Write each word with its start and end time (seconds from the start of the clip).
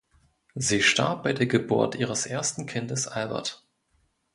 Sie 0.55 0.81
starb 0.81 1.21
bei 1.21 1.31
der 1.31 1.45
Geburt 1.45 1.93
ihres 1.93 2.25
ersten 2.25 2.65
Kindes 2.65 3.07
Albert. 3.07 3.63